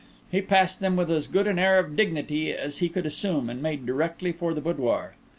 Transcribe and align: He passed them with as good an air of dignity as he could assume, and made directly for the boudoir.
He 0.31 0.41
passed 0.41 0.79
them 0.79 0.95
with 0.95 1.11
as 1.11 1.27
good 1.27 1.45
an 1.45 1.59
air 1.59 1.77
of 1.77 1.95
dignity 1.95 2.51
as 2.53 2.79
he 2.79 2.89
could 2.89 3.05
assume, 3.05 3.51
and 3.51 3.61
made 3.61 3.85
directly 3.85 4.31
for 4.31 4.55
the 4.55 4.59
boudoir. 4.61 5.13